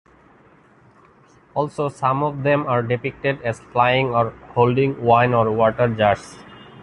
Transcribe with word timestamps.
Also, 1.53 1.87
some 1.87 2.23
of 2.23 2.41
them 2.41 2.65
are 2.65 2.81
depicted 2.81 3.39
as 3.43 3.59
flying 3.59 4.07
or 4.15 4.31
holding 4.55 4.99
wine 5.03 5.31
or 5.31 5.51
water 5.51 5.89
jars. 5.89 6.37